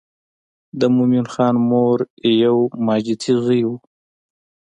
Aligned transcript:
د 0.79 0.81
مومن 0.95 1.25
خان 1.33 1.55
مور 1.69 1.99
یو 2.43 2.57
ماجتي 2.85 3.33
زوی 3.43 3.61
و. 3.67 3.71